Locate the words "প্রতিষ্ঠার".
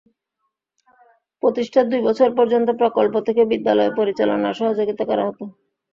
1.43-1.85